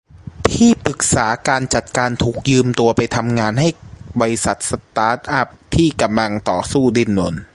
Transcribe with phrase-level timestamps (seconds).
[0.53, 3.69] ที่ปรึกษาการจัดการถูกยืมตัวไปทำงานให้
[4.19, 7.35] บริษัทสตาร์ตอัพที่กำลังต่อสู้ดิ้นรน